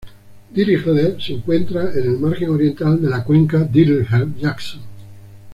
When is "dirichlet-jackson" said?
3.59-4.81